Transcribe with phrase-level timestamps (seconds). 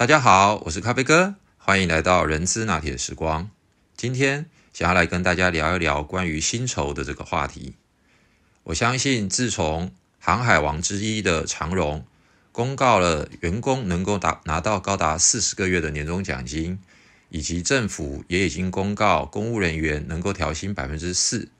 [0.00, 3.50] 大家好，我是咖啡哥，欢迎来到人资拿铁时光。
[3.98, 7.74] 今天想要来跟大家聊一聊关于薪酬的这个话题。
[8.62, 12.06] 我相信，自从航海王之一的长荣
[12.50, 16.78] 公告了员工能够达拿到高达四十个月的年终奖金，
[17.28, 21.50] 以及政府也已经公告公务人员能够调薪百分之四，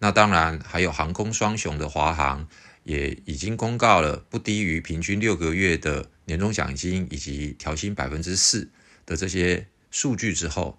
[0.00, 2.46] 那当然还有航空双雄的华航
[2.82, 8.70] 也已经公告了不低于平均六个月的年终奖金以及调薪百分之四
[9.04, 10.78] 的这些数据之后，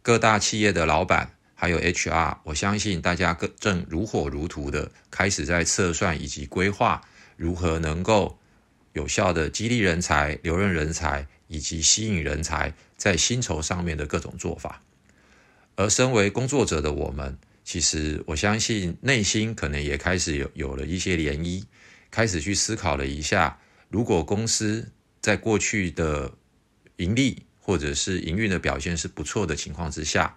[0.00, 7.02] 各大企业的老板还有 HR，我相信大家更正如火如荼的开始在测算以及规划
[7.36, 8.38] 如何能够
[8.92, 14.80] 有效的激励人才、留任人才以及吸引人才在薪酬上面的各种做法。
[15.74, 21.64] 而身为工作者的我们，其实我相信内心可能也开始有有了一些涟漪，
[22.08, 23.58] 开始去思考了一下，
[23.88, 24.90] 如果公司
[25.20, 26.32] 在过去的
[26.96, 30.36] 盈利或者是营运的表现是不错的情况之下，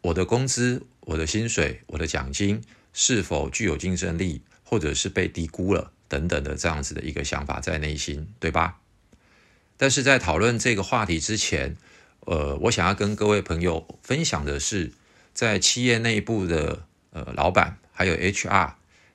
[0.00, 2.60] 我的工资、我的薪水、我的奖金
[2.92, 8.80] 是否具有竞争力，或者是被低估了等等的这样子的一个想法在内心，对吧？
[9.76, 11.76] 但是在讨论这个话题之前，
[12.20, 14.92] 呃，我想要跟各位朋友分享的是，
[15.34, 18.74] 在企业内部的呃老板还有 HR，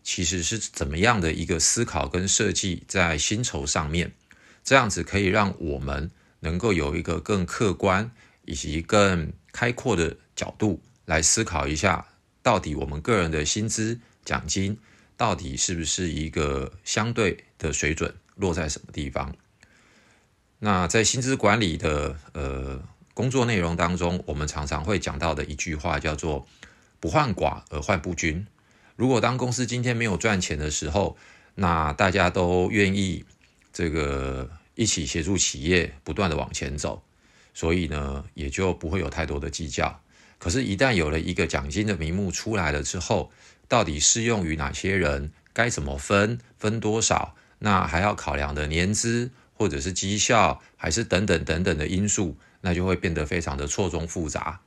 [0.09, 4.13] 其实是怎么样的一个思考跟设计在薪酬上面，
[4.63, 8.09] 这样子可以让我们能够有一个更客观
[8.45, 12.07] 以及更开阔的角度来思考一下，
[12.41, 14.77] 到底我们个人的薪资奖金
[15.17, 19.35] 到底是不是一个相对的水准落在什么地方？
[20.59, 22.81] 那在薪资管理的呃
[23.13, 26.47] 工作内容当中，我们常常会讲到的一句话叫做
[27.01, 28.47] “不患寡而患不均”。
[28.97, 31.15] 如果当公司今天没有赚钱的时候，
[31.55, 33.23] 那大家都愿意
[33.71, 37.01] 这个一起协助企业不断的往前走，
[37.53, 40.01] 所以呢，也就不会有太多的计较。
[40.37, 43.31] 可是，一旦有了一个奖金的名目出来了之后，
[43.69, 49.31] 到底适用于哪些人，该怎么分，分多少，那还要考量的年资。
[49.59, 54.61] 或者是绩效，还是等等等等的因素，那就会变得非常的错综复杂。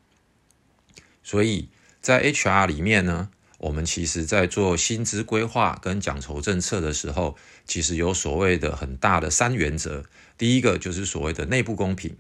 [1.22, 1.68] 所以
[2.00, 10.04] 在 HR 里面呢，我们其实在做薪资规划跟奖酬政策的时候，其实有所谓的很大的三原则。
[10.36, 12.16] 第一个就是所谓的内部公平，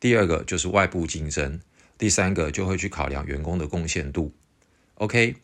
[0.00, 1.60] 第二个就是外部竞争，
[1.98, 4.32] 第三个就会去考量员工的贡献度。
[4.94, 5.36] OK，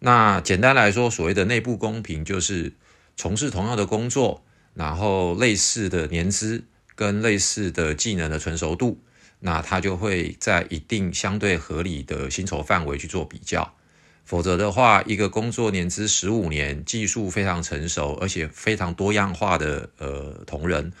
[0.00, 2.74] 那简单来说，所谓的内部公平就是
[3.16, 4.44] 从事同样的工作。
[4.72, 6.62] 然后类似的年资
[6.94, 9.02] 跟类似的技能的成熟度，
[9.40, 13.74] 那他就会在一定相对合理的薪酬范围去做比较。
[14.30, 20.92] 否则的话，一个工作年资十五年、技术非常成熟而且非常多样化的呃同仁，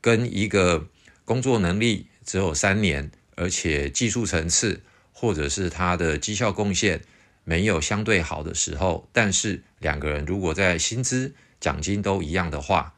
[0.00, 0.86] 跟一个
[1.24, 4.80] 工作能力只有三年，而且技术层次
[5.12, 7.00] 或者是他的绩效贡献
[7.42, 12.94] 没有相对好的时候，但是两个人如果在薪资奖金都一样的话，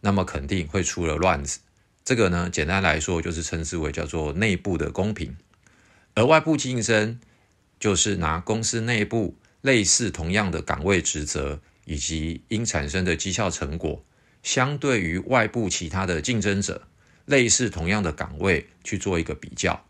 [0.00, 1.60] 那么肯定会出了乱子，
[2.04, 5.36] 这个呢，简单来说就是称之为叫做内部的公平，
[6.14, 7.20] 而外部竞争
[7.78, 14.04] 就是拿公司内部类似同样的岗位职责以及应产生的绩效成果，
[14.42, 16.88] 相对于外部其他的竞争者
[17.24, 19.86] 类似同样的岗位去做一个比较，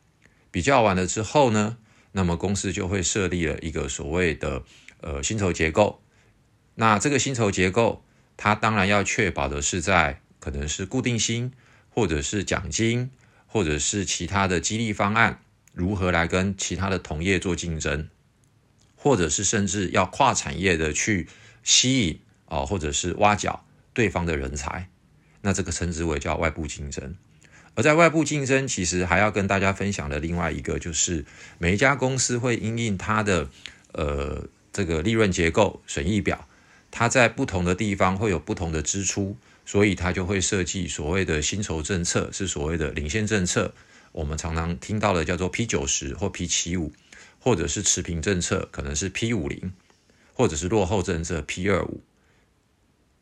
[0.50, 1.78] 比较完了之后呢，
[2.12, 4.64] 那么公司就会设立了一个所谓的
[5.00, 6.02] 呃薪酬结构，
[6.74, 8.02] 那这个薪酬结构。
[8.38, 11.52] 它当然要确保的是在可能是固定薪，
[11.88, 13.10] 或者是奖金，
[13.46, 15.40] 或者是其他的激励方案，
[15.76, 18.08] 如何来跟其他的同业做竞争，
[18.96, 21.28] 或者是甚至要跨产业的去
[21.62, 24.88] 吸引啊，或者是挖角对方的人才，
[25.42, 27.14] 那这个称之为叫外部竞争。
[27.74, 31.26] 而在外部竞争，其实还要跟大家分享的另外一个，就是
[31.58, 33.50] 每一家公司会因应它的
[33.92, 36.48] 呃这个利润结构损益表。
[36.90, 39.36] 它在不同的地方会有不同的支出，
[39.66, 43.74] 所以它就会设计所谓的薪酬政策，是所谓的领先政策。
[44.16, 46.90] 我们常常听到的叫做 P 九十或 P 七五，
[47.38, 49.74] 或者是持平政策，可能是 P 五零，
[50.32, 52.02] 或者是落后政策 P 二五。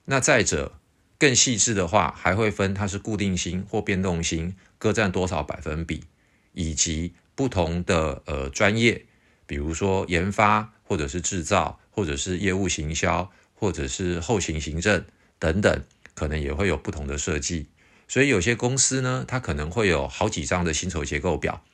[0.04, 0.78] 那再者
[1.18, 6.04] 更细致的话，还会分它是固定薪或变动薪，各占多少百分比，
[6.52, 9.04] 以及不同的呃专业，
[9.46, 13.30] 比如说研发，或者是制造，或者是业务行销。
[13.56, 15.02] 或者是后勤行政
[15.38, 15.82] 等等，
[16.12, 17.66] 可能也会有不同的设计。
[18.14, 21.64] 所以有些公司呢，它可能会有好几张的薪酬结构表。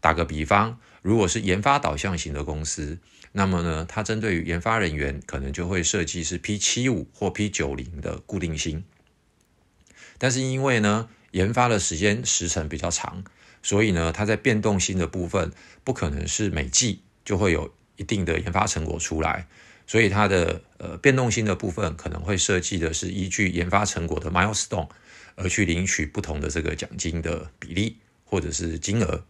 [0.00, 3.00] 打个比方，如果是研发导向型的公司，
[3.32, 8.84] 那么呢，它针对于研发人员，可能就会设计是 P 七五或 P 九零的固定薪。
[10.16, 13.24] 但是因为呢，研发的时间时程比较长，
[13.60, 15.50] 所以呢，它在变动性的部分
[15.82, 19.48] 不可能是每季就会有一定的研发成果出来，
[19.88, 24.88] 所以它的呃变动性的部分可能会设计的是依据研发成果的 milestone
[25.42, 29.24] 而去领取不同的这个奖金的比例或者是金额。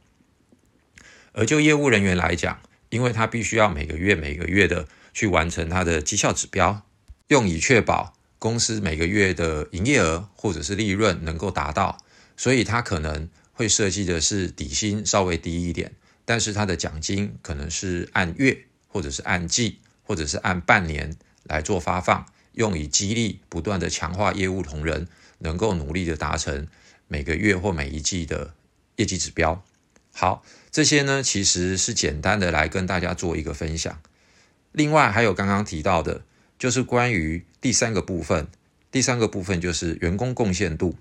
[1.32, 6.82] 而就业务人员来讲，因为他必须要每个月每个月的去完成他的绩效指标，
[7.28, 11.98] 用以确保公司每个月的营业额或者是利润能够达到，
[12.36, 15.92] 所以他可能会设计的是底薪稍微低一点，
[16.24, 21.14] 但是他的奖金可能是按月或者是按季或者是按半年
[21.44, 25.06] 来做发放，用以激励不断的强化业务同仁
[25.40, 26.66] 能够努力的达成
[27.08, 28.54] 每个月或每一季的
[28.96, 29.62] 业绩指标。
[30.12, 34.00] 好，这些呢其实是简单的来跟大家做一个分享。
[34.72, 36.22] 另外还有刚刚提到的，
[36.58, 38.46] 就是关于第三个部分，
[38.90, 40.96] 第三个部分就是员工贡献度。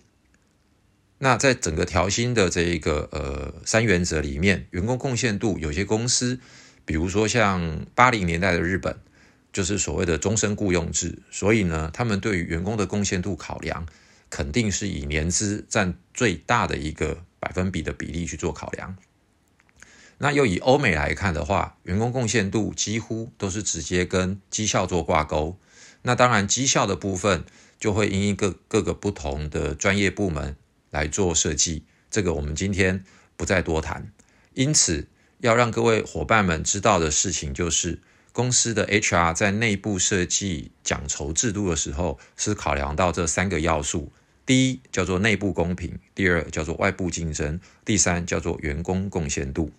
[1.19, 6.39] 那在整个调薪的这一个呃三原则里面，员工贡献度有些公司，
[6.85, 8.95] 比如说像八零年代的日本，
[9.51, 13.85] 就是所谓的终身雇佣制，所以呢，他们对于员工的贡献度考量，
[14.29, 18.95] 肯定是以年资占最大的一个百分比的比例去做考量。
[20.19, 25.57] 那又以欧美来看的话，员工贡献度几乎都是直接跟绩效做挂钩。
[26.01, 27.45] 那当然，绩效的部分
[27.79, 30.55] 就会因一个各个不同的专业部门
[30.89, 33.03] 来做设计，这个我们今天
[33.37, 34.11] 不再多谈。
[34.53, 35.07] 因此，
[35.39, 38.01] 要让各位伙伴们知道的事情就是，
[38.33, 44.11] 公司的 HR 在内部设计奖酬制度的时候，是考量到这三个要素：
[44.49, 49.71] 第一叫做内部公平，第二叫做外部竞争，第三叫做员工贡献度。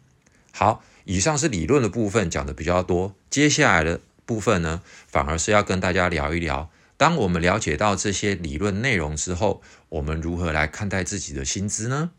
[0.52, 12.12] 好，以上是理论的部分讲的比较多，接下来的部分呢，反而是要跟大家聊一聊，当我们了解到这些理论内容之后，我们如何来看待自己的薪资呢？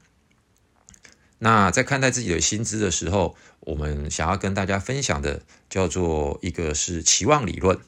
[1.40, 7.80] 那在看待自己的薪资的时候，我们想要跟大家分享的叫做一个是期望理论。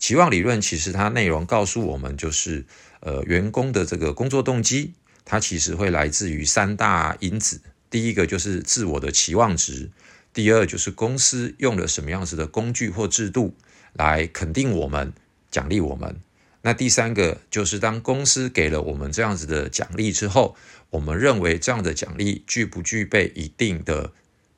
[0.00, 2.66] 期望理论其实它内容告诉我们，就是
[3.02, 4.94] 呃员工的这个工作动机，
[5.24, 7.60] 它其实会来自于三大因子。
[7.90, 9.90] 第一个就是自我的期望值，
[10.32, 13.54] 第二就是公司用了什么样子的工具或制度
[13.92, 15.12] 来肯定我们、
[15.50, 16.18] 奖励我们。
[16.62, 20.56] 那第三个就是当公司给了我们这样子的奖励之后，
[20.90, 24.12] 我们认为这样的奖励具不具备一定的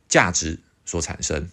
[0.07, 1.49] 价值所产生。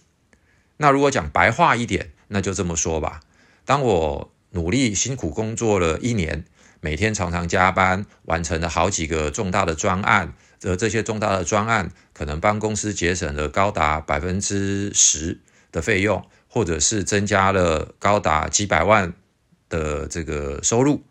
[0.76, 3.22] 那如果讲白话一点，那就这么说吧：
[3.64, 6.44] 当我努力辛苦工作了一年，
[6.84, 10.34] 每天常常加班，完成了好几个重大的专案。
[10.64, 15.40] 而这些重大的专案可能帮公司节省了高达百分之十
[15.70, 19.12] 的费用，或者是增加了高达几百万
[19.68, 21.04] 的这个收入，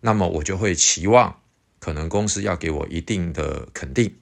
[0.00, 1.40] 那么我就会期望
[1.80, 4.14] 可能公司要给我一定的肯定。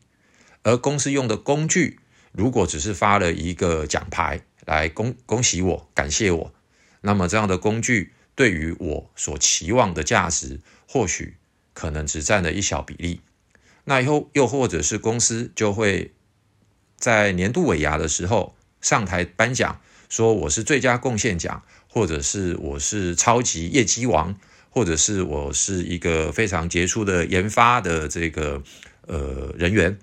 [0.63, 2.01] 而公司用的工具，
[2.33, 6.55] 如果只是发了一个奖牌来恭恭喜我、感谢我，
[7.03, 11.35] 那么这样的工具对于我所期望的价值，或许
[11.75, 13.21] 可能只占了一小比例。
[13.83, 16.13] 那以后又或者是公司就会
[16.97, 24.39] 在年度尾牙的时候上台颁奖，说我是最佳贡献奖，或者是我是超级业绩王，
[24.71, 28.63] 或者是我是一个非常杰出的研发的这个
[29.09, 29.99] 呃人员。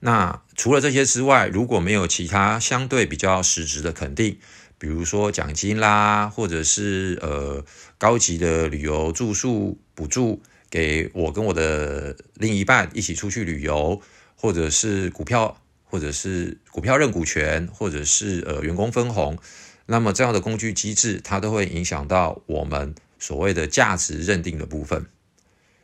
[0.00, 4.38] 那除了这些之外，如果没有其他相对比较实质的肯定，
[4.78, 7.64] 比如说奖金啦，或者是呃
[7.98, 10.42] 高级的旅游住宿补助。
[10.70, 14.02] 给我跟我的另一半一起出去旅游，
[14.34, 19.38] 或者是股票，或者是股票认股权，或者是呃员工分红，
[19.86, 25.06] 那么这样的工具机制，它都会影响到我们所谓的价值认定的部分。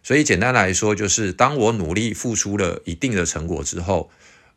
[0.02, 4.11] 所以简单来说，就是当我努力付出了一定的成果之后，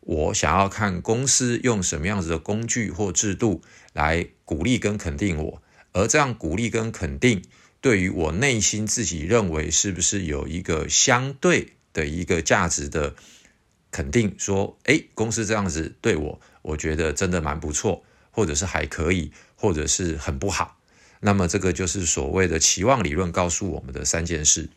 [0.05, 3.62] 我想要看公司用什么样子的工具或制度
[3.93, 5.62] 来鼓励跟肯定我，
[5.93, 7.41] 而这样鼓励跟肯定。
[7.79, 13.13] 对于我内心自己认为是不是有一个相对的一个价值的
[13.91, 20.77] 肯定，说，哎，公司这样子对我，我觉得真的蛮不错，或者是还可以，或者是很不好。
[21.19, 24.69] 那么这个就是所谓的期望理论告诉我们的三件事。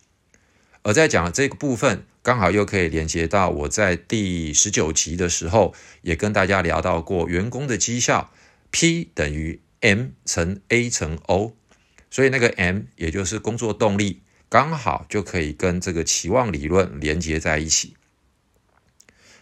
[0.86, 8.30] 而在讲这个部分，刚好又可以连接到我在第十九集的时候，也跟大家聊到过，员工的绩效
[8.70, 11.56] P 等于 M 乘 A 乘 O。
[12.08, 17.96] 所以那个 M 也就是工作动力，刚好就可以跟这个期望理论连接在一起。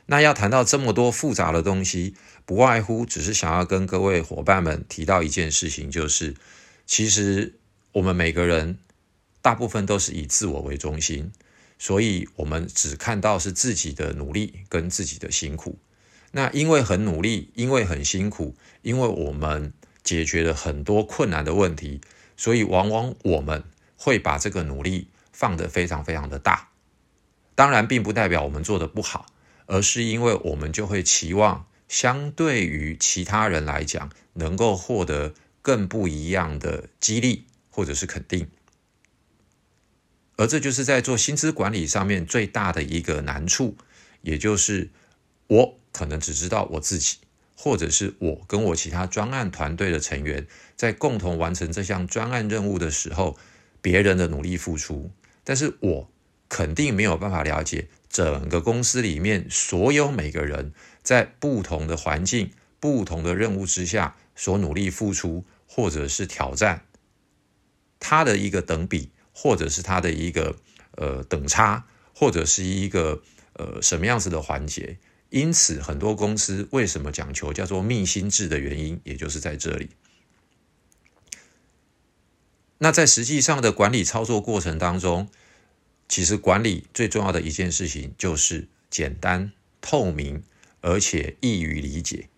[0.06, 2.14] 那要谈到这么多复杂的东西，
[2.46, 6.34] 不外乎只是想要跟各位伙伴们提到一件事情，就是
[6.86, 7.58] 其实
[7.92, 8.78] 我们每个人
[9.44, 11.30] 大部分都是以自我为中心，
[11.78, 15.78] 所以我们只看到是自己的努力跟自己的辛苦。
[16.32, 22.00] 那因为很努力，因为很辛苦，因为我们解决了很多困难的问题，
[22.38, 23.62] 所以往往我们
[23.98, 26.70] 会把这个努力放得非常非常的大。
[27.54, 29.26] 当然，并不代表我们做的不好，
[29.66, 38.48] 而是因为我们就会期望，相对于其他人来讲，能够获得更不一样的激励或者是肯定。
[40.36, 43.76] 而这就是在做薪资管理上面最大的一个难处，
[44.22, 44.90] 也就是
[45.46, 45.78] 我。
[45.96, 47.18] 可能只知道我自己，
[47.56, 53.38] 或者是我跟我其他专案团队的成员在共同完成这项专案任务的时候，
[53.80, 55.12] 别人的努力付出，
[55.44, 56.10] 但是我
[56.48, 60.72] 肯定没有办法了解整个公司里面所有每个人
[61.04, 62.50] 在不同的环境、
[62.80, 66.86] 不同的任务之下所努力付出，或者是挑战
[68.00, 70.56] 他的一个等比，或者是他的一个
[70.92, 73.22] 呃等差，或者是一个
[73.52, 74.96] 呃什么样子的环节。
[75.30, 79.90] 因此，很多公司为什么讲求叫做密心制的原因，也就是在这里。
[82.78, 85.28] 那在实际上的管理操作过程当中，
[86.08, 90.44] 其实管理最重要的一件事情就是简单、透明，
[90.80, 92.28] 而且易于理解。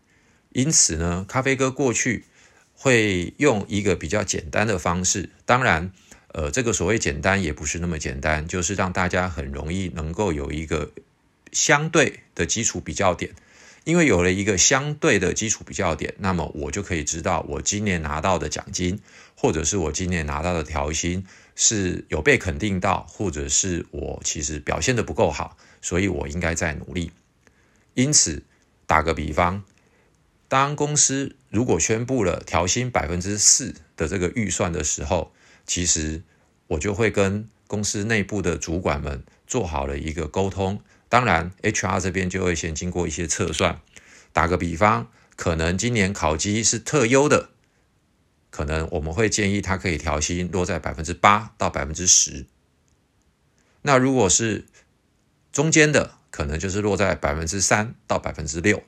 [0.50, 2.24] 因此呢，咖啡哥过去
[2.72, 5.92] 会用一个比较简单的方式，当然，
[6.36, 10.92] 呃，这个所谓简单也不是那么简单，就是让大家很容易能够有一个。
[11.52, 13.32] 相对的基础比较点，
[13.84, 19.00] 因为有了一个相对的基础比较点，那么我就可以知道我今年拿到的奖金，
[19.34, 21.24] 或者是我今年拿到的调薪
[21.54, 27.10] 是有被肯定到，或者是我其实表现的不够好，所以我应该再努力。
[27.94, 28.42] 因此，
[28.86, 29.64] 打个比方，
[30.48, 35.32] 当公司如果宣布了调薪百分之四的这个预算的时候，
[35.66, 36.22] 其实
[36.68, 40.80] 我就会跟公司内部的主管们做好了一个沟通。
[41.08, 43.80] 当然，HR 这边就会先经过一些测算。
[44.32, 47.50] 打个比方，可能今年考绩是特优的，
[48.50, 52.46] 可能我们会建议他可以调薪落在百分之八到百分之十。
[53.82, 54.66] 那如果是
[55.52, 58.82] 中间的，可能就是落在百分之三到百分之六。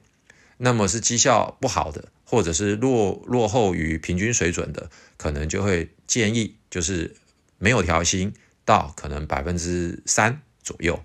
[0.58, 7.16] 那么是绩效不好的，或者是落落后于平均水准的，可能就会建议就是
[7.58, 8.32] 没有调薪
[8.64, 11.02] 到可能百分之三左右。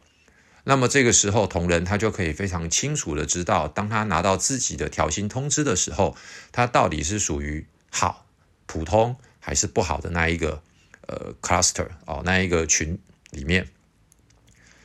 [0.65, 6.15] 那么这个时候，同仁他就可以非常清楚的知道，当他拿到自己的调薪通知的时候，
[6.51, 8.25] 他到底是属于好、
[8.65, 10.63] 普通还是不好的那一个
[11.07, 12.98] 呃 cluster 哦，那一个群
[13.31, 13.67] 里面。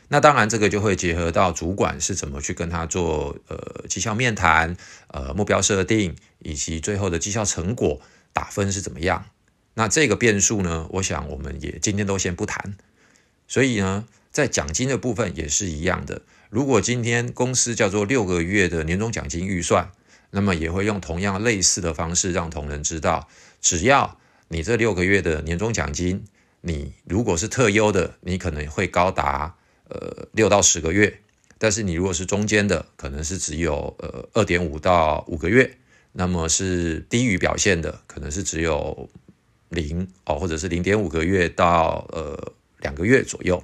[0.08, 4.76] 那当然，这个就会结合到主管是怎么去跟他做呃绩效面谈、
[5.08, 8.00] 呃目标设定，以及最后的绩效成果
[8.32, 9.26] 打分是怎么样。
[9.74, 12.76] 那这个变数呢，我想我们也今天都先不谈。
[13.46, 14.06] 所以呢。
[14.30, 16.20] 在奖金的部分也是一样的。
[16.50, 19.90] 如果今天公司叫做六个月的年终奖金预算，
[20.30, 23.26] 那么也会用同样类似的方式让同仁知道，
[23.60, 26.24] 只要你这六个月的年终奖金，
[26.60, 29.56] 你如果是特优的，你可能会高达
[29.88, 31.10] 呃六到十个月；
[31.58, 35.68] 但是你如果是中间的，可能是只有呃二点五到五个月；
[36.12, 39.08] 那么是低于表现的，可能是只有
[39.68, 43.62] 零哦，或者是零点五个月到呃两个月左右。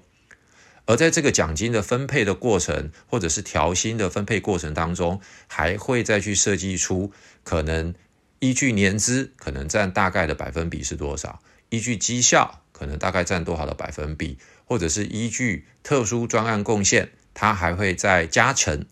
[0.86, 7.10] 而在这个奖金的分配的过程，或者是调薪的分配过程当中，还会再去设计出
[7.42, 7.94] 可能
[8.40, 11.40] 依据年资可能占大概的百分比是多少，
[11.70, 18.86] 依据绩效可能大概占多少的百分比，或者是依据特殊专案贡献，它还会再加成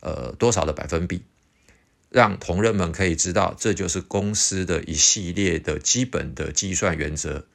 [0.00, 1.24] 呃多少的百分比，
[2.08, 7.46] 让同仁们可以知道，这就是公司的一系列的基本的计算原则。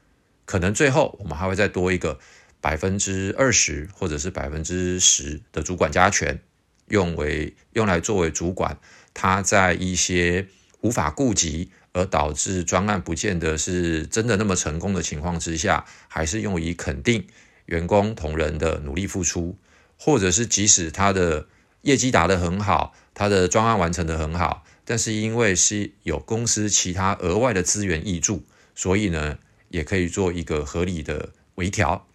[0.45, 2.19] 可能最后我们还会再多一个。
[2.61, 6.41] 百分之二十或者是百分之十的主管加权，
[6.89, 8.77] 用为用来作为主管，
[9.13, 10.45] 他在一些
[10.81, 17.25] 无法顾及而导致专案不见得是真的那么成功的情况之下，还是用以肯定
[17.69, 19.55] 员工同仁的努力付出，
[19.95, 21.47] 或者是即使他的
[21.83, 29.37] 业绩打得很好，他的专案完成得很好，但是因为是有公司其他额外的资源挹注，所以呢，
[29.69, 32.07] 也可以做一个合理的微调。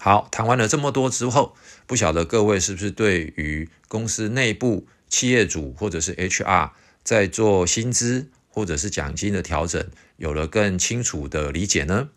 [0.00, 6.70] 好，谈完了这么多之后，不晓得各位是不是对于公司内部企业主或者是 HR
[7.04, 12.10] 在做薪资或者是奖金的调整有了更清楚的理解呢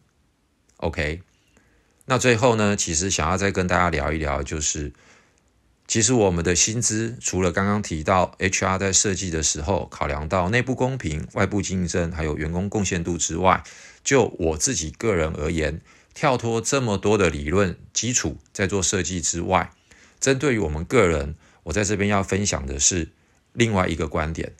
[0.77, 1.21] ？OK，
[2.05, 4.91] 那最后呢，其实想要再跟大家聊一聊，就是
[5.87, 13.63] 其实我们的薪资除了刚刚提到 HR 在设计的时候考量到内部公平、外部竞争还有员工贡献度之外，
[14.03, 15.81] 就我自己个人而言。
[16.13, 19.71] 跳脱这么多的理论基础在做设计之外，
[20.19, 23.07] 针对于我们个人，我在这边要分享的是
[23.53, 24.51] 另外一个观点，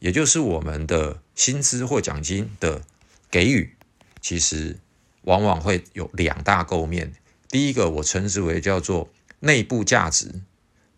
[0.00, 2.82] 也就是我们的薪资或奖金的
[3.30, 3.76] 给予，
[4.20, 4.78] 其实
[5.26, 7.12] 往往会有两大构面。
[7.50, 10.40] 第一个我称之为叫做内部价值，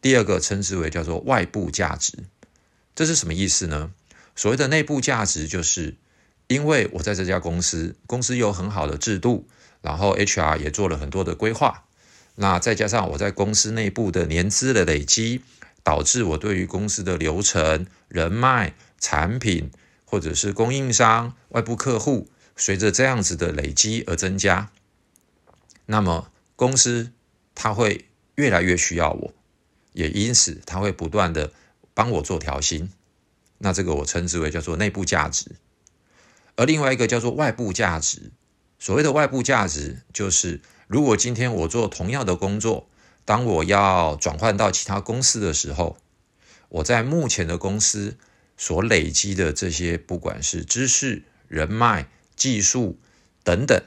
[0.01, 2.15] 第二个称之为叫做外部价值。
[2.95, 3.91] 这是什么意思呢？
[4.35, 5.97] 所谓的内部价值，就是
[6.47, 9.47] 因为我在这家公司，公司有很好的制度。
[9.81, 11.85] 然后 HR 也做了很多的规划，
[12.35, 15.43] 那再加上我在公司内部的年资的累积，
[15.85, 19.71] 导致我对于公司的流程、人脉、产品
[20.05, 22.29] 或者是供应商、外部客户，
[22.59, 24.71] 随着这样子的累积而增加。
[25.87, 27.13] 那么公司
[27.55, 29.33] 它会越来越需要我，
[29.95, 31.53] 也因此它会不断的
[31.95, 32.91] 帮我做调薪。
[33.59, 35.57] 那这个我称之为叫做内部价值，
[36.57, 38.31] 而另外一个叫做外部价值。
[38.79, 42.89] 所谓的外部价值，就是如果今天我做同样的工作，
[43.25, 45.97] 当我要转换到其他公司的时候，
[46.69, 48.17] 我在目前的公司
[48.57, 52.99] 所累积的这些，不管是知识、人脉、技术
[53.45, 53.83] 等等，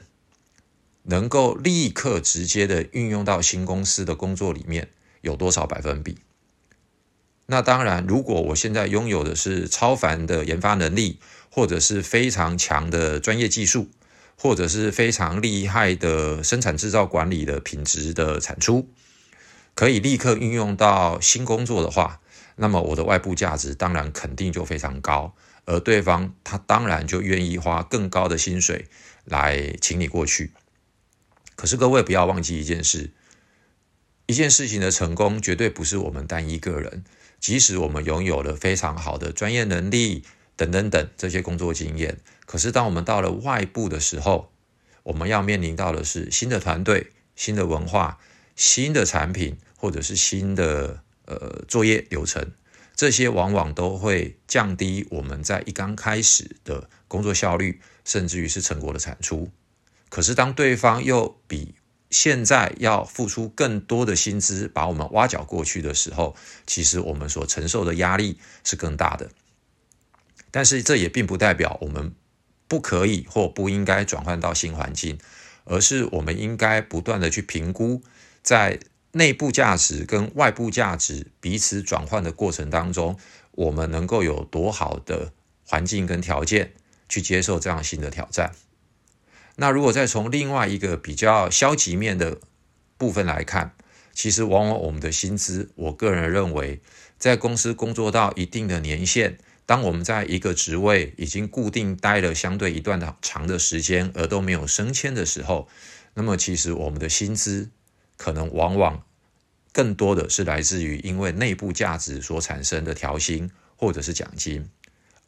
[1.02, 4.90] 能够立刻直接的运用到新公司的工作里面，
[5.22, 6.18] 有多少百分比？
[7.46, 11.18] 那当然，如果我现在拥有的是超凡的研发能力，
[11.50, 13.88] 或者是非常强的专业技术。
[14.34, 18.88] 或者是非常厉害的生产制造管理的品质的产出，
[19.76, 22.20] 可以立刻运用到新工作的话，
[22.56, 28.86] 那么我的外部价值当然肯定就非常高，而对方他当然就愿意花更高的薪水
[29.24, 30.52] 来请你过去。
[31.56, 33.10] 可是各位不要忘记一件事，
[34.26, 37.04] 一件事情的成功绝对不是我们单一个人，
[37.40, 40.24] 即使我们拥有了非常好的专业能力。
[40.54, 44.52] 等等等这些工作经验，可是当我们到了外部的时候，
[45.02, 48.20] 我们要面临到的是新的团队、新的文化、
[48.54, 52.52] 新的产品，或者是新的呃作业流程，
[52.94, 59.50] 这些往往都会降低我们在一刚开始的工作效率，甚至于是成果的产出。
[60.08, 61.74] 可是当对方又比
[62.10, 69.30] 现在要付出更多的薪资把我们挖角过去的时候，其实我们所承受的压力是更大的。
[70.50, 72.14] 但是这也并不代表我们
[72.68, 75.18] 不可以或不应该转换到新环境，
[75.64, 78.02] 而是我们应该不断的去评估，
[78.42, 78.78] 在
[79.12, 83.18] 内部价值跟外部价值彼此转换的过程当中，
[83.52, 85.32] 我们能够有多好的
[85.64, 86.72] 环境跟条件
[87.08, 88.52] 去接受这样新的挑战。
[89.56, 92.38] 那如果再从另外一个比较消极面的
[92.96, 93.74] 部分来看，
[94.14, 96.80] 其实往往我们的薪资，我个人认为，
[97.18, 99.38] 在公司工作到一定的年限。
[99.64, 105.68] 当我们在一个职位已经固定待了相对一段的长的时间，而都没有升迁的时候，
[106.14, 107.70] 那么其实我们的薪资
[108.16, 109.02] 可能往往
[109.72, 114.68] 更多的是来自于因为内部价值所产生的调薪或者是奖金，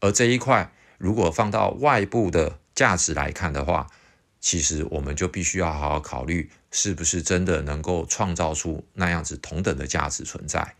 [0.01, 3.87] 而这一块如果放到外部的价值来看的话，
[4.41, 10.75] 其实我们就必须要好好考虑，是不是真的能够创造出那样子同等的价值存在，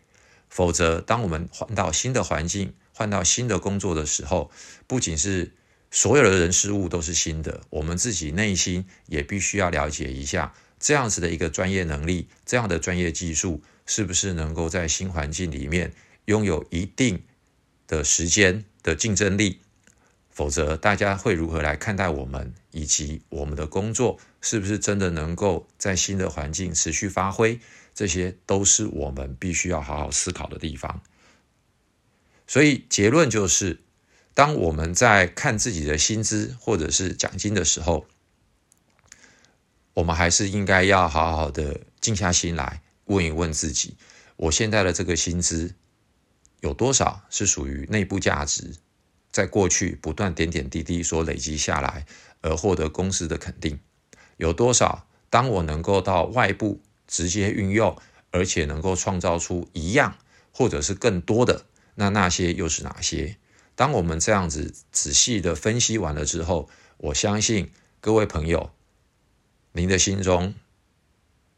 [0.49, 2.75] 否则当我们换到新的环境。
[2.97, 4.53] 换到新的工作的时候，
[4.87, 5.53] 不仅是
[5.95, 17.23] 所有的人事物都是新的，我们自己内心也必须要了解一下，这样子的一个专业能力，这样的专业技术，是不是能够在新环境里面拥有一定
[17.87, 19.61] 的时间的竞争力？
[20.33, 27.61] 否则，大家会如何来看待我们，以及我们的工作是不是真的能够在新的环境持续发挥？
[27.95, 31.01] 这些都是我们必须要好好思考的地方。
[32.49, 33.79] 所以结论就是，
[34.35, 38.05] 当我们在看自己的薪资或者是奖金的时候，
[39.95, 43.97] 我们还是应该要好好的静下心来问一问自己：
[44.37, 45.77] 我现在的这个薪资
[46.61, 48.75] 有多少是属于内部价值，
[49.31, 52.05] 在过去不断点点滴滴所累积下来
[52.41, 53.79] 而获得公司的肯定？
[54.37, 57.97] 有多少当我能够到外部直接运用，
[58.33, 60.19] 而且能够创造出一样
[60.51, 61.67] 或者是更多的？
[61.95, 63.37] 那那些又是哪些？
[63.77, 68.71] 当我们这样子仔细的分析完了之后，我相信各位朋友，
[69.73, 70.55] 您的心中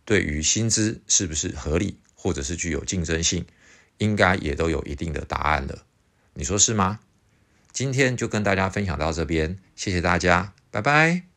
[0.04, 3.44] 对于薪资是不是合理，或者是具有竞争性，
[3.98, 5.84] 应该也都有一定的答案了。
[6.34, 7.00] 你说是吗？
[7.72, 11.35] 今天就跟大家分享到这边，谢谢大家，拜拜。